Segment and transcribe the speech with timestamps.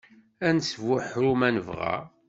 [0.47, 1.95] Ad nesbuḥru ma nebɣa.